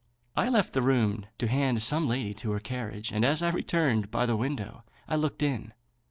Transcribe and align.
I 0.35 0.49
left 0.49 0.73
the 0.73 0.81
room 0.81 1.27
to 1.37 1.47
hand 1.47 1.83
some 1.83 2.07
lady 2.07 2.33
to 2.33 2.49
her 2.53 2.59
carriage, 2.59 3.11
and 3.11 3.23
as 3.23 3.43
I 3.43 3.51
returned 3.51 4.09
by 4.09 4.25
the 4.25 4.35
window, 4.35 4.83
I 5.07 5.15
looked 5.15 5.43
in. 5.43 5.73